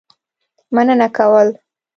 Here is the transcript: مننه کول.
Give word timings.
مننه 0.75 1.07
کول. 1.15 1.47